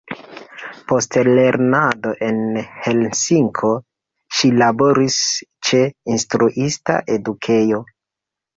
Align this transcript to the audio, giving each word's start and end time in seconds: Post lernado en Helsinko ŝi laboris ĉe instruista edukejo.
Post 0.91 1.17
lernado 1.27 2.13
en 2.29 2.39
Helsinko 2.87 3.71
ŝi 4.39 4.51
laboris 4.63 5.21
ĉe 5.69 5.85
instruista 6.17 6.99
edukejo. 7.21 7.85